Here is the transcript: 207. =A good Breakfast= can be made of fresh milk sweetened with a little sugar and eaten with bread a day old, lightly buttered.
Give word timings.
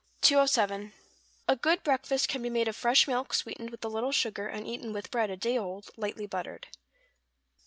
207. 0.21 0.93
=A 1.47 1.55
good 1.55 1.83
Breakfast= 1.83 2.27
can 2.27 2.41
be 2.41 2.49
made 2.49 2.67
of 2.67 2.75
fresh 2.75 3.07
milk 3.07 3.35
sweetened 3.35 3.69
with 3.69 3.85
a 3.85 3.87
little 3.87 4.11
sugar 4.11 4.47
and 4.47 4.65
eaten 4.67 4.93
with 4.93 5.11
bread 5.11 5.29
a 5.29 5.37
day 5.37 5.59
old, 5.59 5.91
lightly 5.95 6.25
buttered. 6.25 6.69